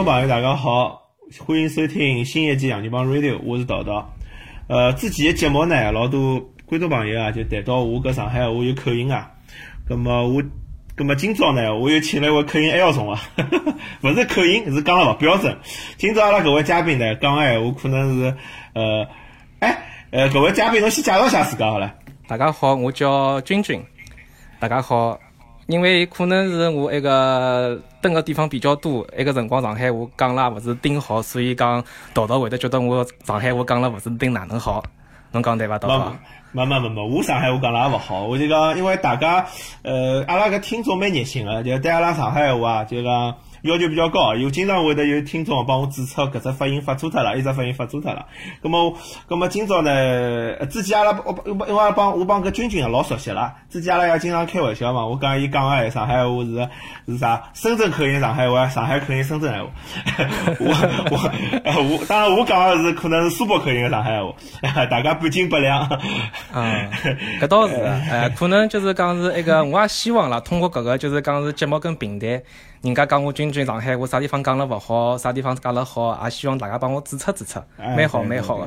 [0.00, 1.10] 众朋友，大家好，
[1.46, 4.10] 欢迎收听新一季《洋人帮 Radio》，我是桃桃。
[4.66, 9.30] 呃，之前的节目呢，老多观众朋友啊，就谈到我搿上海话有口音啊。
[9.86, 10.42] 葛么我，
[10.96, 13.20] 葛么今朝呢，我又请了一位口音还要重啊，
[14.00, 15.58] 勿是口音，是讲了勿标准。
[15.98, 18.36] 今朝阿拉搿位嘉宾呢，讲个闲话可能是，
[18.72, 19.06] 呃，
[19.58, 21.94] 哎，呃，搿位嘉宾侬先介绍下自家好了。
[22.26, 23.84] 大家好，我叫君君。
[24.58, 25.20] 大家好，
[25.70, 34.82] 因为可能是我一个蹲个地方比较多，一个辰光上海话讲了勿是顶好，所以讲导导会得觉得我上海话讲了勿是顶哪能好。
[35.32, 36.12] 侬讲对伐，桃桃？
[36.50, 38.26] 没没没没，我上海话讲了也勿好。
[38.26, 39.46] 我就讲，因为大家，
[39.82, 43.36] 呃，阿拉个听众蛮热心个，就对阿拉上海话啊，就讲。
[43.62, 48.26] 要求比较高，有经常会的有听众帮我指出搿只发音发错脱了，一只发音发错脱了。
[48.62, 48.96] 葛么，
[49.26, 55.04] 葛么今朝呢，之前阿拉我我因为帮我帮搿君君老熟悉了，之前阿拉也经常开玩笑嘛。
[55.04, 56.68] 我讲伊讲个上海话是
[57.06, 57.42] 是啥？
[57.54, 59.70] 深圳口音上海话，上海口音深圳闲话。
[60.60, 60.66] 我
[61.10, 64.32] 我我，当然我讲个是可能是苏北口音个上海话，
[64.86, 65.86] 大家半斤八两。
[66.54, 66.90] 嗯，
[67.40, 72.42] 搿倒是，哎，可能就是讲是一个，我也希望啦，通过搿个就是讲是节目跟平台。
[72.82, 78.66] 人家讲我君君上海，我啥地方讲了勿好，啥地方讲了好，也希望大家帮我指出指出，蛮好蛮好个。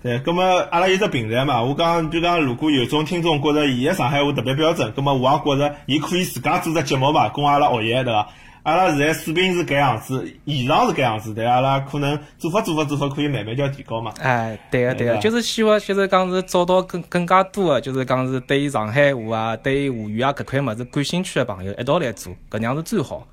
[0.00, 8.28] 对对，咁么阿拉有只平台嘛，我讲就讲，如果有种听众觉着伊个上海话特别标准，咁么我也觉着伊可以自家做只节目嘛，供阿拉学习，对伐？
[8.62, 14.12] 阿拉现在水平是搿样子，现场是搿样子，但阿拉可能做法做法做法可以慢慢叫提高嘛。
[14.20, 23.26] 哎，对个对个，就是希望就是讲是找到更更加多个，就是讲是对上海话啊、对沪语啊搿块物事感兴趣个朋友一道来做，搿样是最好，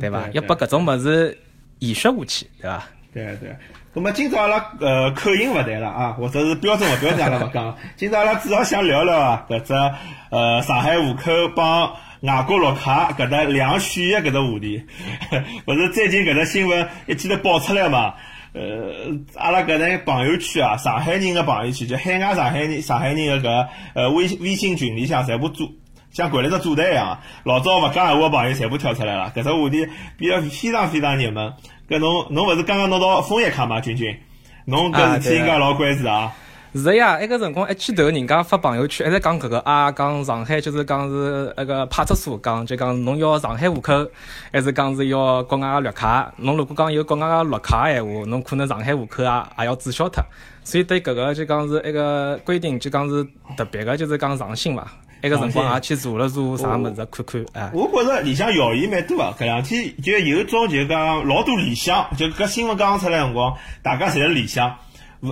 [0.00, 0.28] 对伐？
[0.32, 1.38] 要把搿种物事
[1.78, 2.82] 延续下去，对伐？
[3.12, 3.56] 对对。
[3.94, 7.76] 咁么今朝阿拉呃口音勿谈了啊，或者是标准勿标准阿拉勿讲。
[7.94, 9.72] 今朝阿拉主要想聊聊啊搿只
[10.30, 11.94] 呃上海户口帮。
[12.24, 14.82] 外国绿卡搿搭两选一搿只话题，
[15.68, 18.14] 勿是最近搿只新闻一记头爆出来嘛？
[18.54, 18.62] 呃，
[19.34, 25.70] 阿拉搿搭朋友圈啊，上海人个朋友圈，就海外上海人、上海人个搿呃微微信群里向，全部组
[26.12, 27.18] 像掼了只组队一样。
[27.44, 31.52] 老早勿讲闲话个朋友全部跳出来了，搿只话题比较非常非常热门。
[31.90, 34.16] 搿侬侬勿是刚刚拿到枫叶卡嘛，君君？
[34.64, 36.32] 侬搿事体应该老关注啊。
[36.76, 43.92] 是呀，埃个辰光一记头，人家发朋友圈，还在讲搿个啊，讲上海就是讲是那个派出所讲，就讲侬要上海户口，
[44.52, 46.32] 还是讲是要国外个绿卡？
[46.36, 50.20] 侬如果讲有国外个绿卡闲话，侬可能上海户口啊也要注销脱。
[50.64, 53.24] 所以对搿个就讲是一个规定，就讲是
[53.56, 54.84] 特别个，就是讲上心伐。
[55.22, 57.70] 埃个辰光也去查了查啥物事，看看哎。
[57.72, 64.74] 我觉着里向谣言蛮多个，搿两天就有种就讲老多联想，就搿新闻刚出来辰光，大家侪是联想。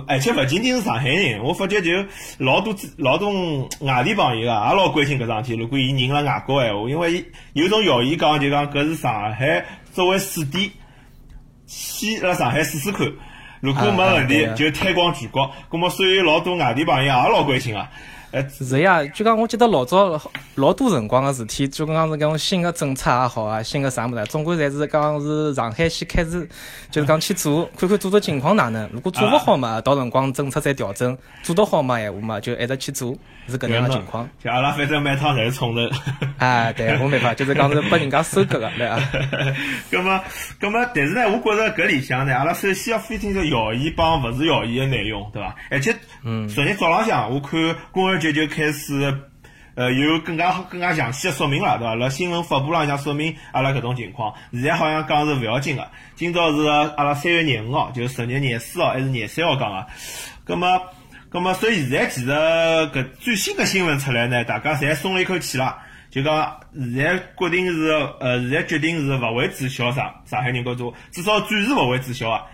[0.07, 1.91] 而且勿仅仅是上海人，我发觉就
[2.37, 3.29] 老多老多
[3.81, 5.59] 外地朋友啊，也老关心搿桩事体。
[5.59, 10.71] 如果伊人辣外国闲话，因为有种谣言讲，就讲搿是上海作为试点，
[11.65, 13.11] 先辣上海试试看，
[13.61, 15.51] 如果没问题就推广全国。
[15.69, 17.89] 咁么，所以老多外地朋友也老关心啊。
[18.49, 20.19] 是呀，就讲我记得老早
[20.55, 26.47] 老多辰光个事体，就讲是搿种新个政策也好啊，新个啥物事，总归侪是讲是上海先开始，
[26.89, 28.89] 就是讲去做， 看看做得情况哪能。
[28.91, 33.15] 如果做勿好嘛，到辰光政策再调整；做得好嘛，闲话嘛就一直去做，
[33.47, 34.27] 是搿样个情况。
[34.43, 35.81] 就阿拉反正每趟侪是冲头。
[36.39, 38.99] 哎，对，我没法，就是讲是拨人家收割个，对啊。
[39.91, 40.19] 葛么，
[40.59, 45.55] 葛么，但是呢，我觉着搿里向呢，阿拉首先要分清楚谣言帮勿是谣言个内容，对伐？
[45.69, 47.59] 而且，嗯，昨日早浪向我看
[47.91, 48.22] 公安。
[48.23, 49.13] 就就开始，
[49.75, 51.93] 呃，有更加更加详细的说明了，对伐？
[51.95, 54.33] 辣新闻发布浪向说明阿拉搿种情况。
[54.53, 55.85] 现在好像讲是勿要紧个。
[56.15, 59.85] 今朝是阿拉三月廿五号，就十月廿四号还是廿三号讲个。
[60.45, 60.81] 葛么，
[61.29, 65.77] 葛么，所以现在其实搿最新的新闻出来呢，大家侪松了一口气了。
[66.09, 67.89] 就讲现在决定是，
[68.21, 72.45] 呃，现在决定是勿会注销上上海人高做，至少暂时勿会注销啊。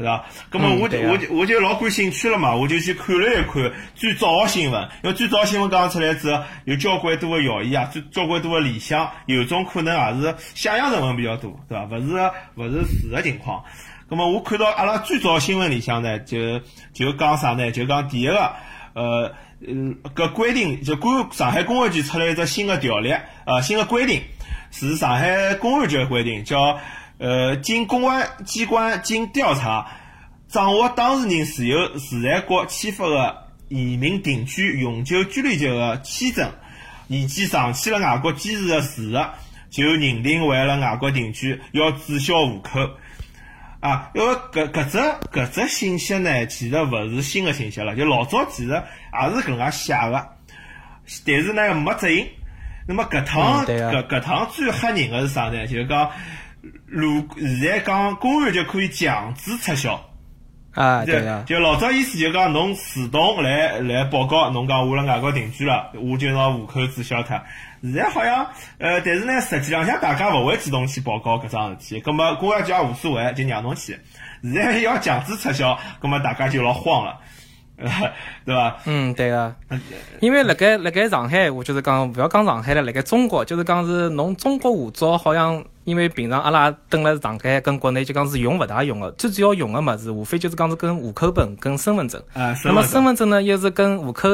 [0.00, 0.24] 是吧？
[0.50, 11.86] 咁么我就我就我就老感兴趣了嘛，我就去看了一看最早的新闻，因为最早新闻刚出来之后，有交关多的谣言啊，最交关多的理想，有种可能也是想象成分比较多，对吧？
[11.90, 13.62] 勿是勿是事实的情况。
[14.08, 16.60] 咁么我看到阿拉最早新闻里向呢，就
[16.94, 17.70] 就讲啥呢？
[17.70, 18.52] 就讲第一个，
[18.94, 23.14] 呃，嗯，搿规定就公上海公安局出来一只新的条例，
[23.44, 24.22] 呃，新的规定
[24.70, 26.78] 是上海公安局的规定，叫。
[27.22, 29.88] 呃，经公安机关经调查，
[30.50, 36.50] 掌握当事人持有自然国签发的移民定居永久居留级的签证，
[37.06, 39.26] 以及长期辣外国居住的事实，
[39.70, 42.80] 就认定为了外国定居，要注销户口。
[43.78, 44.98] 啊，因为搿搿只
[45.32, 50.28] 搿只信息呢，其实勿是新的信息了，就老早其实也是搿能介写的，
[51.24, 52.26] 但是呢没执行。
[52.88, 55.64] 那么搿趟搿搿趟最吓人的是啥呢？
[55.68, 56.10] 就是讲。
[56.84, 60.09] 如现在讲公安局可以强制撤销。
[60.74, 67.40] 啊，对啊，就老早意思就讲侬自动来来报告，侬讲我辣外国定居了，我就拿户口注销脱。
[67.82, 68.46] 现在好像，
[68.78, 73.98] 呃，但是呢，实际浪向大家勿会主动去报告搿桩事体，葛末公安局也无所谓，就让侬去。
[74.42, 77.18] 现在要强制撤销，葛末大家就老慌了。
[78.44, 78.76] 对吧？
[78.84, 79.54] 嗯，对个。
[80.20, 92.22] 因为辣盖辣盖上海，我就是讲，勿要讲上海了，辣盖中国，就是讲是侬中国护照，好像因为平常阿拉蹲辣上海跟国内就讲是用勿大用个，最主要用个物事，无非就是讲是跟户口本跟身份证。
[92.34, 94.28] 啊，那么身份证呢，又是跟户口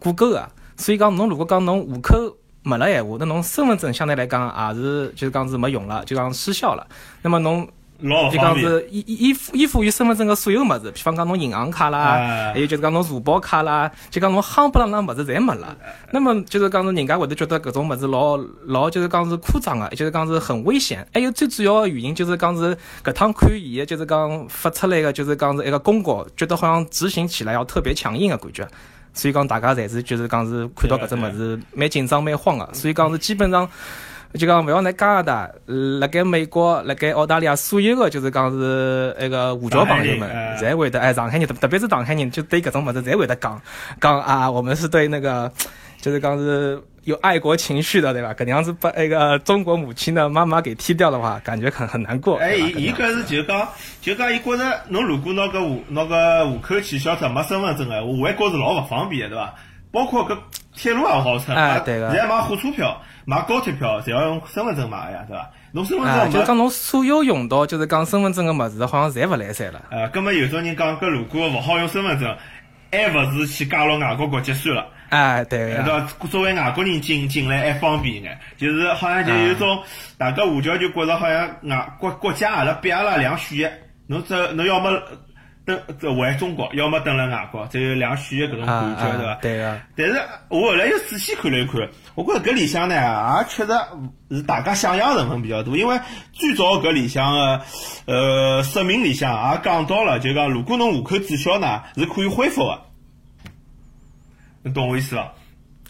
[0.00, 6.86] 挂钩个，所以讲侬如果讲侬户口没了闲话，那侬身份证相对来讲也是就是讲是没用了，就讲失效了。
[7.22, 7.68] 那么侬。
[8.00, 15.76] 就讲是依依附依附于身份证个所有物事，比方讲侬银行卡啦，还有就是讲侬社保卡啦，就讲侬夯不啷当物事侪没了。
[16.12, 18.36] 那么就是讲是人家会得觉得搿种物事老
[18.66, 21.04] 老就是讲是夸张个，就是讲是很危险。
[21.12, 28.68] 还有最主要个原因就是讲是搿趟看伊个就是讲发出来个就是讲是一个公告，觉得好像执行起来要特别强硬个感觉。
[29.12, 33.68] 所以讲大家侪是就是讲是看到搿只物事蛮紧张蛮慌个，所以讲是基本上。
[34.34, 35.50] 就讲勿要来加拿大，
[36.00, 40.28] 辣盖美国、辣盖澳大利亚，所有个就是讲是那个华侨朋友们，
[40.58, 43.60] 侪会得哎，上海人特特别是上海人，就对搿种物事侪会得讲
[44.00, 45.50] 讲啊，我们是对那个
[46.00, 48.34] 就是讲是有爱国情绪的，对吧？
[48.34, 52.36] 搿样子把那个中国母亲的妈妈给踢掉的话，感觉很很难过。
[52.36, 53.66] 哎，伊伊搿是就讲
[54.02, 59.54] 就讲，伊觉着侬如果拿个户拿个户口取消脱，没身份证个，外国是老勿方便的，对伐？
[59.90, 60.36] 包括搿
[60.74, 63.00] 铁路也好乘，哎，对个，现在买火车票。
[63.26, 65.50] 买高铁票，侪要用身份证买呀，对伐？
[65.72, 69.82] 侬身份证就讲侬所有用到，就是讲身份证个物事，好像侪勿来三了。
[69.90, 72.34] 呃，葛末有种人讲，搿如果勿好用身份证，
[72.90, 74.86] 还勿是去加入外国国籍算了？
[75.10, 75.82] 哎，对个。
[75.82, 76.06] 对伐？
[76.30, 79.78] 作为外国人进进来还方便眼，就是好像就有种
[80.16, 84.90] 大家华侨就觉着好像外国国家阿拉逼阿拉两选一，侬这侬要么。
[86.00, 89.34] 等回中国，要么等了外国，只有两选一搿种感觉，对伐？
[89.42, 89.80] 对个。
[89.96, 93.72] 但是我后来又仔细看了一看，我觉着搿里向呢，也确实
[94.30, 95.76] 是大家想象成分比较多。
[95.76, 96.00] 因为
[96.32, 97.60] 最早搿里向个
[98.06, 102.80] 呃说明里向也讲到了，就讲如果侬户口注销呢，是可以恢复个。
[104.62, 105.32] 侬懂我意思伐？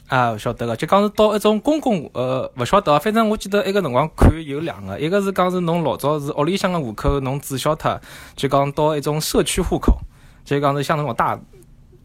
[0.08, 8.00] 啊，勿晓得个，就讲是到一种公共，呃，勿晓得，反正我记得埃个辰光看有两个，一个是讲是侬老早是屋里向个户口侬注销脱，
[8.34, 9.98] 就讲到一种社区户口，
[10.46, 11.38] 就讲是像那种大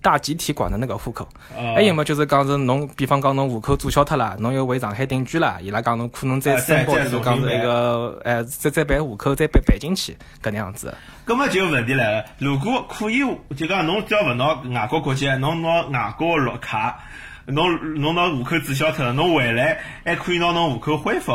[0.01, 1.25] 大集体管的那个户口。
[1.55, 10.11] 还有么就是讲是侬，比方讲侬户口注销脱了，侬又回上海定居了，伊拉讲侬可能再申报就是讲是一个，哎，再再办户口再办办进去，
[10.41, 10.93] 搿能样子。
[11.25, 13.21] 搿么就问题来了，如果可以，
[13.55, 16.99] 就讲侬只要勿拿外国国籍，侬拿外国绿卡。
[17.45, 21.33] 侬侬拿户口注销脱了，侬回来还可以拿侬户口恢复，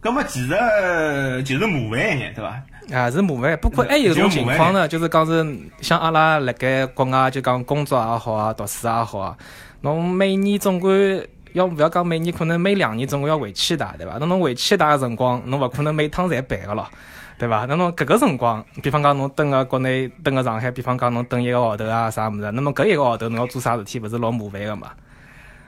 [0.00, 2.62] 葛么其实就是麻烦一眼，对伐？
[2.96, 3.58] 啊，是麻烦。
[3.58, 5.44] 不过还有种情况呢，就是讲是
[5.80, 9.36] 像阿拉辣盖国外就讲工作也好啊，读书也好啊，
[9.82, 14.16] 侬每年总归要勿要讲每年，可能每两年总归要回去一趟，对伐？
[14.18, 16.88] 那侬回去一趟个辰光，侬勿可能每趟侪办个咯，
[17.38, 17.66] 对伐？
[17.68, 24.92] 那侬搿个辰光，比方讲侬蹲个国内，蹲个上海，比方讲侬蹲一个号头啊啥物事，那么搿一个号头侬要做啥事体，勿是老麻烦个嘛？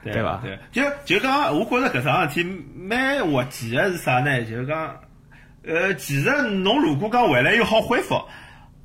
[0.03, 0.39] 对伐？
[0.43, 4.41] 对，就就讲，我觉着搿桩事体蛮滑稽个是啥呢？
[4.43, 4.95] 就是讲，
[5.65, 8.21] 呃，其实侬如果讲回来又好恢复，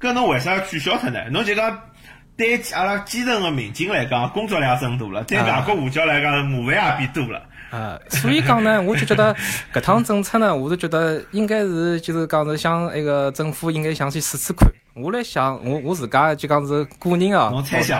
[0.00, 1.20] 搿侬为啥要取消脱呢？
[1.30, 1.78] 侬就讲
[2.36, 7.42] 对阿拉基层个民警来讲，工作量增大了；对外国华侨来讲，麻烦也变多了。
[7.70, 9.34] 啊，所以讲呢，我就觉得
[9.72, 14.68] 搿趟政策呢，我是觉得应该是就是讲是想那个政府应该想去试试看。
[14.94, 17.50] 我来想，我我自家就讲是个人啊，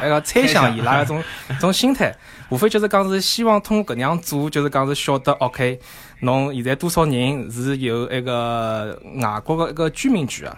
[0.01, 1.21] 那个猜想伊拉一种
[1.59, 2.15] 种心态，
[2.51, 5.81] 无非就是讲是希望通过搿样做，就是讲是晓得，OK，
[6.21, 10.57] 侬现在多少人是有一个外国的一个居民权啊，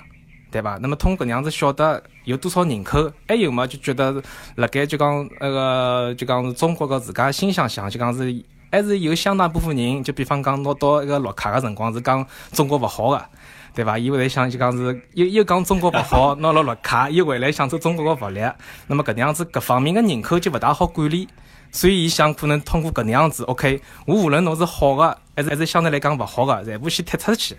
[0.51, 0.77] 对伐？
[0.83, 4.23] 那么通过搿样子晓得有多少人口，还有嘛就觉得
[4.57, 13.25] 辣盖就讲那个就讲是中国个自家心想想，就讲是还是有相当部分人，就比方讲拿到一个绿卡个辰光是讲中国勿好个。
[13.77, 13.99] 对伐？
[13.99, 18.41] 伊会来想就讲是又又讲中国勿好， 拿了绿卡，又回来享受中国个福利。
[18.87, 21.29] 那么搿能样子各方面个人口就勿大好管理，
[21.71, 27.55] 所以伊想可能通过搿能样子，OK，我无论侬是好个，还是还是相对来讲勿好个，全部先踢出去。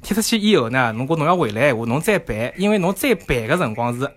[0.00, 4.08] 踢出去以后呢，如果侬要回来闲话，侬再办，因为侬再办个辰光是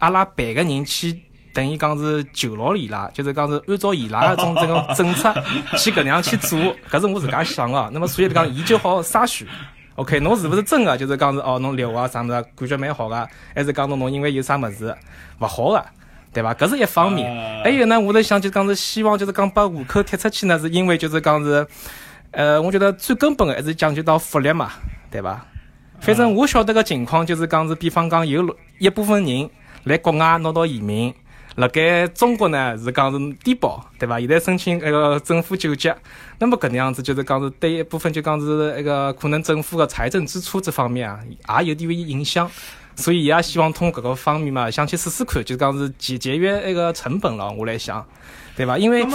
[0.00, 1.18] 阿拉办个人去
[1.54, 5.32] 等于讲是就牢伊拉，就是讲是按照伊拉种这个政策
[5.78, 6.58] 去搿能样去做，
[6.90, 7.88] 搿是我自家想个。
[7.90, 9.48] 那么所以讲，伊就好筛选。
[10.00, 10.96] OK，侬是勿是真个？
[10.96, 14.96] 就是讲是哦，侬留啊啥物事，感觉蛮好个，还是讲侬侬因为有啥物事
[15.40, 15.84] 勿好个，
[16.32, 16.54] 对伐？
[16.54, 17.30] 搿是一方面。
[17.62, 21.66] 还有呢，我在想，就讲是希望，就是讲把户口贴出去呢，是因为就是讲是，
[22.30, 24.70] 呃，我觉得最根本个还是讲究到福利嘛，
[25.10, 25.44] 对伐？
[26.00, 29.50] 反正我晓得个情况就是讲是，比方讲有一部分人
[29.84, 31.14] 来国外拿到移民，
[31.60, 34.18] 辣盖中国呢是讲是低保，对伐？
[34.18, 35.92] 现在申请那个政府救济，
[36.38, 41.08] 那么搿能样子就是讲是对一部分就讲是那个可能政府个财政支出这方面
[41.44, 42.50] 啊，也有点影响。
[42.96, 47.50] 所以伊也希望通过搿个方面嘛，想去试试看，就是讲是节节约那个成本了。
[47.50, 48.04] 我来想，
[48.56, 48.76] 对伐？
[48.76, 49.06] 因为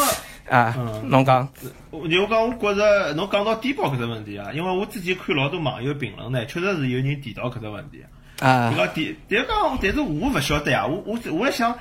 [0.50, 0.76] 啊，
[1.06, 1.48] 侬讲，
[1.92, 8.06] 我讲，我觉着侬讲到低保搿只问题啊，因为我之前看老多网友评论呢，确实是有人提到搿只问题啊。
[8.38, 10.86] 这个低，但是讲，但是我勿晓得呀。
[10.86, 11.78] 我我我辣想，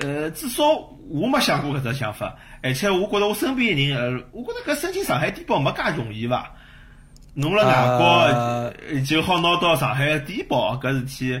[0.00, 0.64] 呃，至少
[1.10, 6.52] 我没想过搿只想法，而且我觉着我身边的人，呃，我觉着搿申请上海低保没介容易伐？
[7.34, 11.40] 侬辣外国就好拿到上海低保，搿事体，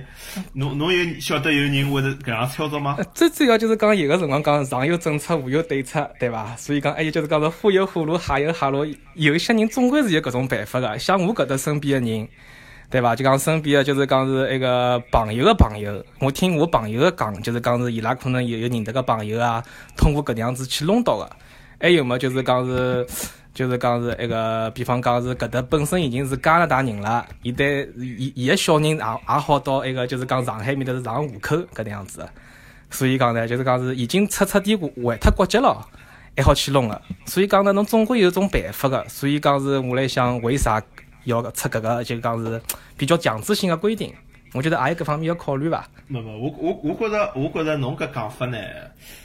[0.52, 2.96] 侬侬有晓得有人会是搿样操作吗？
[3.14, 6.54] 最主要就是讲有个辰光讲上有政策，下有对策，对伐？
[6.54, 10.96] 所以讲还有就是讲是虎有虎路，下有下路，有些人总归是有搿种办法个。
[11.00, 12.28] 像我搿搭身边的人，
[12.90, 13.14] 对伐？
[13.14, 19.62] 就讲身边的就是讲是一个朋友的朋友，我听我朋友的讲，就是讲是伊拉可能有有认得个朋友啊，
[19.96, 21.30] 通过搿能样子去弄到个。
[21.80, 22.18] 还有么？
[22.18, 23.06] 就是讲是。
[23.54, 32.24] 就是讲是一个，比方讲是搿搭本身已经是加拿大人了，伊对伊伊个小人也也好到一个就是讲上海面搭是上户口搿能样子，
[32.88, 35.84] 所以讲呢，就是讲是已经彻彻底底换脱国籍了，
[36.36, 37.02] 还好去弄个。
[37.26, 39.04] 所以讲呢，侬总归有种办法个。
[39.08, 40.80] 所以讲是我来想，为啥
[41.28, 42.60] 要出搿个就讲是
[42.96, 44.12] 比较强制性的规定？
[44.54, 45.86] 我觉得还有搿方面要考虑伐？
[46.06, 48.58] 没没，我我我觉着我觉着侬搿讲法呢。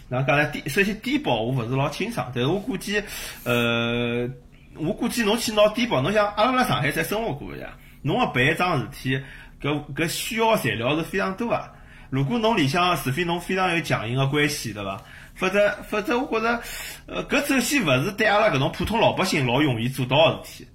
[0.10, 3.02] 那刚才低，首先低保我勿是老清爽，但是我估计，
[3.46, 4.30] 呃，
[4.76, 7.70] 我估计侬去拿低保，侬想阿拉辣上海侪生活过个呀，
[8.02, 9.24] 侬要办一桩事体，
[9.62, 11.72] 搿搿需要材料是非常多啊。
[12.10, 15.02] 如果侬里向除非侬非常有强硬的关系，对伐？
[15.36, 16.62] 否则否则我觉着，
[17.08, 20.70] 呃，搿首先勿是对阿拉搿种普通老百姓老容易做到的事体，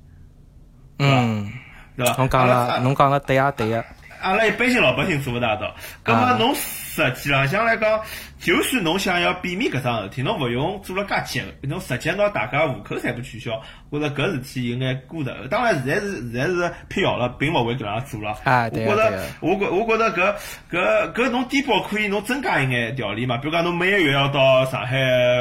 [0.98, 1.52] 嗯，
[1.96, 2.14] 对伐？
[2.16, 3.84] 侬讲了，侬讲了对呀对呀。
[4.20, 8.00] 阿拉一般性老百姓做勿大到，葛末侬实际浪向来讲，
[8.40, 13.52] 就算侬想要避免搿桩事体，侬勿用做了介急，侬直接拿大家户口全部取消，
[13.92, 15.30] 或者搿事体有眼过头。
[15.48, 18.36] 当然，现在是现在是辟谣了，并勿会搿样做了。
[18.42, 20.34] 啊，对我觉着，我觉我觉着搿
[20.68, 24.96] 搿搿侬低保可以侬增加一眼条例嘛，比如讲侬每个月要到上海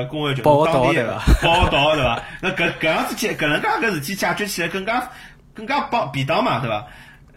[0.08, 1.04] 公安局当地
[1.42, 2.22] 报道对伐？
[2.42, 5.10] 那搿搿样子解搿能介搿事体解决起来更加
[5.58, 6.86] 更加帮便当嘛，对伐？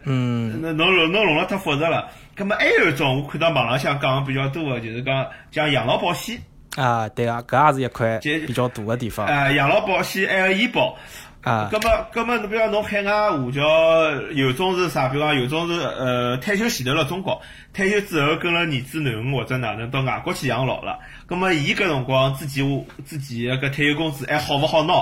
[0.05, 2.09] 嗯，那侬弄侬弄了太复杂了。
[2.37, 6.39] 咁么还有一种，我看到网浪向讲比较多的，就是讲讲养老保险。
[6.77, 9.27] 啊，对啊，搿也是一块比较大的地方。
[9.27, 10.97] 啊，养老保险还有医保。
[11.43, 11.69] 啊。
[11.73, 15.09] 咁么咁么，侬比如讲侬海外华侨有种是啥？
[15.09, 17.41] 比如讲有种是呃退休前头辣中国，
[17.75, 20.99] 退休之后跟了儿子囡恩或者哪能到外国去养老了。
[21.27, 22.63] 咁么伊搿辰光自己
[23.05, 24.95] 自己搿退休工资还好勿好拿？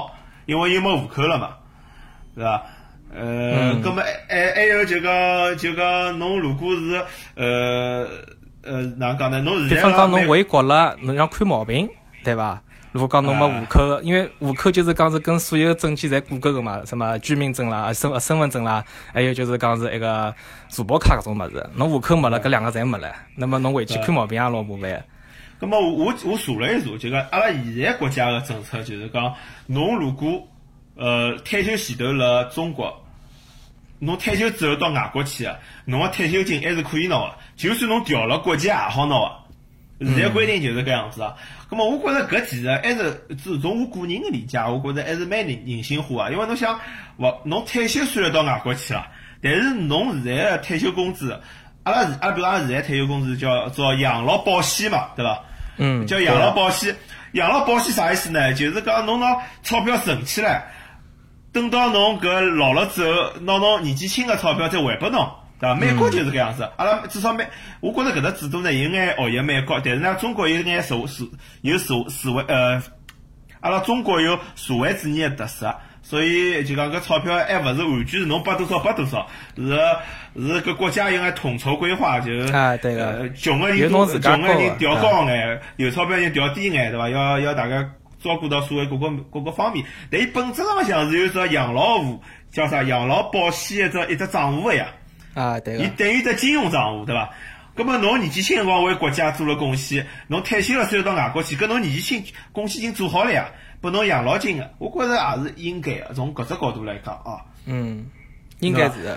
[0.46, 1.50] 因为又没户口了嘛，
[2.34, 2.62] 是吧？
[3.14, 7.02] 呃，咁么还还有就讲就讲侬如果是
[7.34, 8.06] 呃
[8.62, 9.40] 呃哪讲呢？
[9.40, 11.88] 侬现在比方讲侬回国了，侬想看毛病，
[12.22, 12.62] 对伐？
[12.92, 20.34] 如果讲侬没户口，因为户口就是讲是跟所有证件侪挂钩个嘛，什么居民证啦、身身份证啦，还有就是讲是一个
[20.70, 21.64] 社保卡搿种物事。
[21.74, 25.04] 侬户口没了，搿两个侪没了，那么侬回去看毛病也老麻烦。
[25.60, 29.34] 咁么我我查了一查，就讲阿拉现在国家个政策就是讲，
[29.66, 30.42] 侬如果
[30.98, 33.04] 呃，退休前头辣中国，
[34.00, 39.30] 侬退休之后到外国去啊，侬个退休金还是可以拿个，就算侬调了国籍也好拿个。
[40.00, 41.34] 现在规定就是搿样子啊。
[41.70, 46.30] 咁么，我觉着搿其实还是是从我个人的理解，我觉着还是蛮人人性化啊。
[46.30, 46.80] 因为侬想，
[47.18, 49.06] 勿侬退休虽然到外国去了，
[49.40, 51.40] 但是侬现在个退休工资，
[51.84, 55.44] 阿拉阿拉比如讲现在退休工资叫做养老保险嘛，对伐？
[55.76, 56.04] 嗯。
[56.08, 56.96] 叫养老保险，
[57.32, 58.52] 养老保险啥意思呢？
[58.54, 60.72] 就是讲侬拿钞票存起来。
[61.58, 65.74] 等到侬搿老了之后，拿侬年纪轻个钞票再还拨侬，对伐？
[65.74, 67.44] 美国就是搿样子，阿拉至少美，
[67.80, 71.24] 我觉着搿只制度呢有眼学习美国，但是呢，中国有眼社社
[71.62, 72.80] 有社社会呃，
[73.58, 79.64] 阿拉中国有社会主义个特色，所以就讲搿钞票还勿是完全是侬拨多少拨多少，是
[80.40, 87.08] 是搿国家有眼统筹规划，就啊对个，穷个人多，穷个人调高眼，有钞票人调低眼，对伐？
[87.08, 87.90] 要要大家。
[88.22, 92.20] 照顾到社会各个各个方面，但伊本质上向是有只养老户，
[92.50, 94.88] 叫啥养老保险一只一只账户个呀。
[95.34, 97.30] 啊，对个伊等于只金融账户，对伐？
[97.74, 103.48] 葛末侬年纪轻辰光为国家做了贡献，侬退休了之后到外国去，搿侬年纪轻贡献已经做好了呀，
[103.80, 106.12] 拨侬养老金个，我觉着也是应该个。
[106.12, 108.06] 从搿只角度来讲啊，嗯，
[108.58, 109.16] 应该是。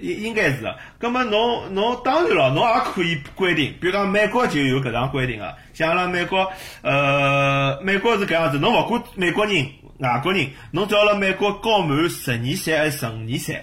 [0.00, 6.50] 应应该是个，葛末侬侬当然了，侬也可以规定，比如讲美国就有搿样规定个，像阿拉美国，
[6.82, 9.66] 呃，美国是搿样子，侬勿管美国人、
[9.98, 13.62] 外国人，侬只要辣美国交满十二岁还是十五年岁，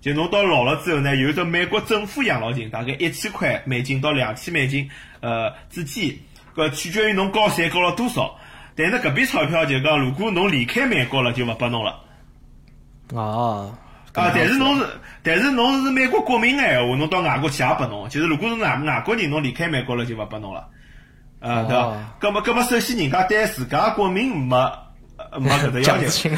[0.00, 4.88] 就侬到老了之后呢，有一只美国政府养老金，大概一千块美金到两千美金，
[5.20, 6.14] 呃之间，
[6.54, 8.36] 搿取决于侬交税交了多少。
[8.74, 12.00] 但是搿笔钞票就讲，如果侬离开美国了，就勿拨侬了。
[13.14, 13.78] 啊，
[14.12, 14.86] 但是侬是，
[15.22, 18.08] 但是侬是美国国民个闲话，侬到外国去也拨侬。
[18.08, 20.66] 就是如果是外外国人，侬离开美国了就勿拨侬了。
[21.40, 21.96] 啊，对伐？
[22.20, 24.56] 搿么搿么，首先人家对自家国民没。
[25.38, 26.30] 没搿个要求，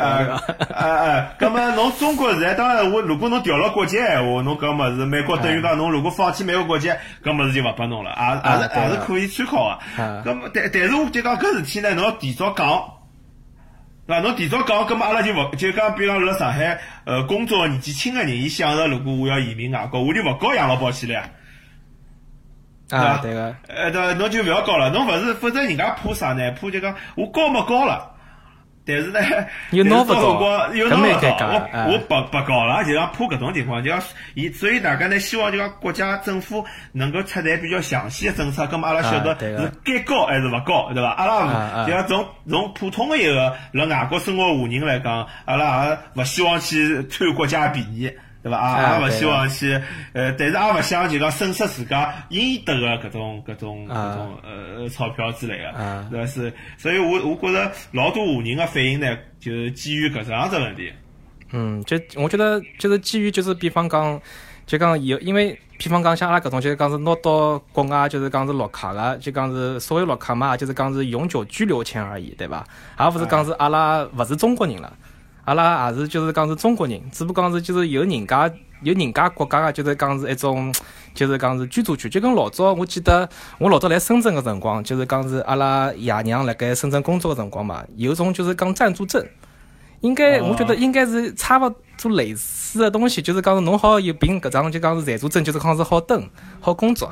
[0.00, 0.40] 啊
[0.72, 1.32] 啊啊！
[1.40, 6.88] 搿么侬中国现在当然我，如果侬调了国籍闲话，侬搿么子美国等于讲侬如果放弃美国国籍，
[7.24, 10.22] 搿么事就勿拨侬了，也也是也是可以参考个。
[10.24, 12.97] 搿么但但是我就讲搿事体呢，侬要提早讲，对
[14.08, 14.20] 伐？
[14.20, 21.30] 侬提早讲，搿么阿拉就勿就讲，比方辣上海呃工作年纪轻个人，伊想着如果我要移民外国，我就勿交养老保险了呀。
[22.90, 23.54] 啊，对个。
[23.68, 26.50] 呃，对，侬就勿要交了，侬勿是，否则人家怕啥呢？
[26.52, 28.14] 怕就讲我交没交了。
[28.88, 29.20] 但是呢，
[29.70, 31.46] 有拿不到，有拿不到，
[31.86, 34.02] 我我不不搞了，就讲怕搿种情况，就讲
[34.34, 41.10] 以所以大家呢希望就讲国家政府能够出台比较详细的政策，咁么阿拉晓得是该高还是勿高，对伐？
[41.10, 48.10] 阿拉就讲从从普通的一个辣外国生活华人来讲，阿拉也勿希望去贪国家便宜。
[48.48, 48.80] 对伐？
[48.80, 49.72] 也也勿希望去，
[50.12, 56.26] 呃，但是也勿想就讲损失自家应得个搿种搿种搿种呃钞票之类的，对伐？
[56.26, 60.92] 是，所以我我觉着老多华人个反应呢，就是基于搿样子问题。
[61.52, 64.20] 嗯，就我觉得就是基于就是比方讲，
[64.66, 72.66] 就讲有，因为比方讲像阿拉搿种就是讲是拿到国外就是讲是绿卡个，就讲是所谓绿卡嘛，就是讲是永久居留签而已，对伐？
[72.96, 74.92] 而勿是讲是阿拉勿是中国人了。
[75.48, 78.52] 阿拉也是，就是讲是中国人，只不过讲是就是有人家
[78.82, 80.70] 有人家国家个，就是讲是一种，
[81.14, 82.10] 就是讲是居住权。
[82.10, 83.26] 就跟老早，我记得
[83.56, 89.26] 我老早来深圳个辰光，就是讲是阿拉爷娘辣盖深圳工作个辰光嘛，有种就是讲暂住证，
[90.00, 96.28] 应该我觉得应该是差勿多类似的东西，就是讲是侬好有凭搿张就讲是暂住证，就是讲是好登
[96.60, 97.10] 好工作。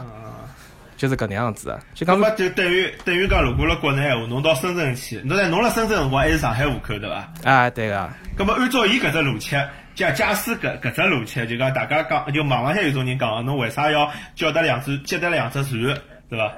[0.96, 7.28] 就是搿能样子啊，就讲么就等于等于讲，如果辣国内闲话，侬到深圳去，侬在侬辣深圳辰光还是上海户口对伐？
[7.44, 8.11] 啊，对个。
[8.38, 9.56] 咁么按照伊搿只逻辑，
[9.94, 16.52] 假假使搿搿只逻辑，就讲大家讲，就网浪向有种人讲，侬为啥要叫得两只接得两只船，对伐？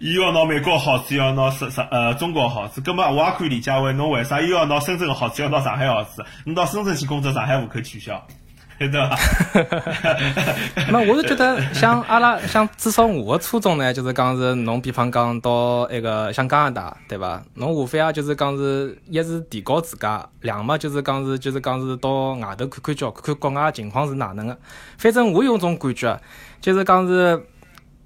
[0.00, 6.22] 伊要拿美国好处，要拿上上呃中国好处，咁么我也可以理解为，侬为啥又要拿深圳个好处，要拿上海好处？
[6.44, 8.26] 侬到深圳去工作，上海户口取消。
[8.78, 9.16] 对吧？
[10.90, 17.40] 那我是觉得，像阿拉，像至少我的初衷呢，就是讲是侬，比方讲到一个像加拿大，对吧？
[17.54, 24.58] 侬无非啊，就是讲是，一是提高自家，两嘛就是讲是，就是讲是到外头看看叫，看看国外情况是哪能个。
[24.98, 26.20] 反正我有种感觉，
[26.60, 27.40] 就是讲是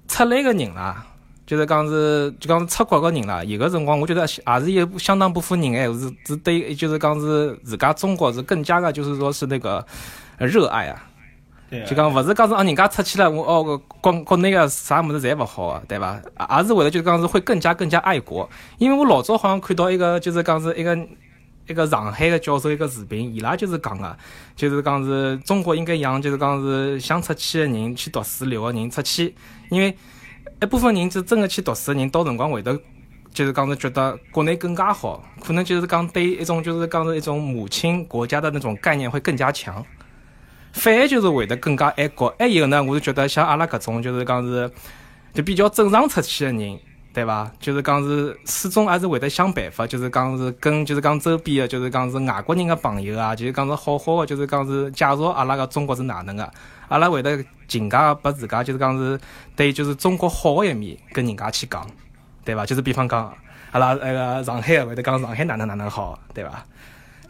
[0.07, 1.03] 出来个人啦，
[1.47, 9.83] 就是讲是，就讲出国个人啦，有个辰光，我觉得也是有相当部分人哎，是是对，就是讲是自家中国是更加的，就是说是那个。
[10.47, 11.03] 热爱啊，
[11.85, 16.19] 就讲勿是讲是让，人家出去了，我哦国国内个啥物事侪勿好啊，对伐？
[16.57, 18.49] 也是为了就是讲是会更加更加爱国。
[18.77, 20.97] 因为我老早好像看到一个就是讲是一个
[21.67, 24.17] 一个上海个教授一个视频，伊拉就是讲个，
[24.55, 29.35] 就是讲是中国应该让就是讲是想出去个人去读书留个人出去，
[29.69, 29.95] 因为
[30.61, 32.75] 一部分人就真个去读书个人到辰光会得
[33.31, 39.85] 就是讲是觉得国内更加好，可能就是讲对一种就是讲是一种母亲国家的那种概念会更加强。
[40.73, 44.69] 反而就是会得更加爱国，还有呢，我是觉得像阿拉搿种就是讲是
[45.33, 46.79] 就比较正常出去的人，
[47.13, 47.51] 对伐？
[47.59, 56.49] 就是讲是始终还是会得想办法，就是讲是跟就是讲周边的，就是讲是外国人的朋友啊，就是讲是好好的，就是讲是介绍阿拉个中国是哪能个，
[56.87, 59.19] 阿拉会得尽量把自家就是讲是
[59.55, 61.85] 对就是中国好的一面跟人家去讲，
[62.45, 62.65] 对伐？
[62.65, 63.33] 就是比方讲
[63.71, 66.63] 阿拉那个上海会得讲上海哪能哪能好，对伐？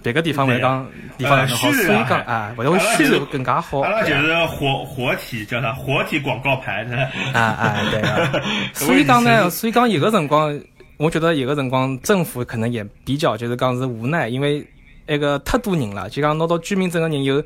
[0.01, 3.81] 别个地方会讲地方好，所以讲啊，为了虚荣更加好。
[3.81, 5.73] 阿拉就是活活体，叫啥？
[5.73, 6.97] 活体广告牌呢？
[7.33, 8.41] 啊啊，对个。
[8.73, 10.57] 所以讲呢，所以讲有个辰光，
[10.97, 14.65] 我觉得有个辰光政府可能也比较就是讲是无奈，因为
[15.05, 17.43] 那个太多人了，就讲拿到居民证的人有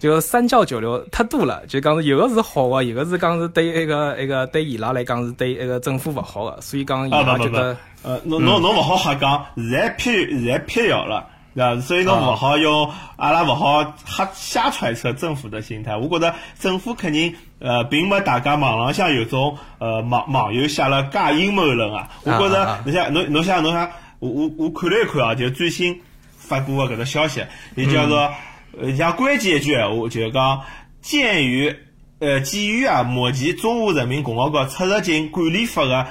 [0.00, 11.28] 就三教九流太多了，就讲是有个是好的，有个是讲是对那个那个对伊拉来讲是对那个政府不好的，所以讲伊拉觉得呃，侬侬侬勿好瞎讲，现在辟现在辟谣了。
[11.54, 11.80] 对吧？
[11.80, 15.96] 所以侬勿好用，阿拉勿好瞎瞎揣测政府的心态。
[15.96, 22.08] 我觉得政府肯定呃，并没大家网浪向有种呃网网友写了介阴谋论啊。
[22.24, 26.00] 我觉得侬像侬侬像侬像我我我看了一看啊，就最新
[26.36, 27.44] 发布的搿个消息，
[27.76, 28.32] 也叫做
[28.80, 30.62] 呃像关键一句闲话，就是讲
[31.00, 31.76] 鉴于
[32.20, 36.06] 呃，基于啊，目前中华人民共和国出入境管理法的